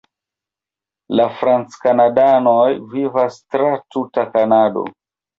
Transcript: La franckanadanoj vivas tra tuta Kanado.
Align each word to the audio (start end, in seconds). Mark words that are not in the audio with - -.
La 1.17 1.25
franckanadanoj 1.41 2.63
vivas 2.93 3.37
tra 3.57 3.67
tuta 3.97 4.25
Kanado. 4.33 4.87